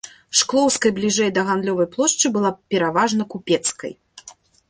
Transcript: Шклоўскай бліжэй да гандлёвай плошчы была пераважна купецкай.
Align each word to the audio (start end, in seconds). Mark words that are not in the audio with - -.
Шклоўскай 0.39 0.91
бліжэй 0.99 1.29
да 1.35 1.43
гандлёвай 1.49 1.87
плошчы 1.93 2.27
была 2.37 2.51
пераважна 2.75 3.23
купецкай. 3.35 3.93